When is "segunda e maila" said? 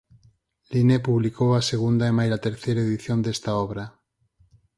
1.71-2.43